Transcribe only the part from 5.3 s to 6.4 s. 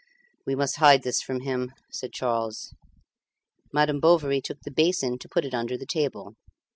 it under the table.